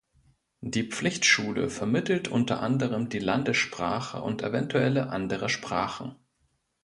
Die 0.61 0.81
Pflichtschule 0.89 1.69
vermittelt 1.69 2.27
unter 2.27 2.59
anderem 2.61 3.09
die 3.09 3.19
Landessprache 3.19 4.19
und 4.23 4.41
eventuelle 4.41 5.09
andere 5.09 5.47
Sprachen. 5.47 6.15